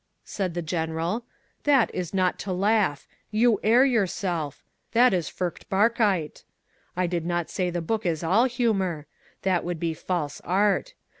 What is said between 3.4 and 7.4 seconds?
err yourself. That is Furchtbarkeit. I did